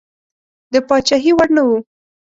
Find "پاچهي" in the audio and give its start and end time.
0.87-1.31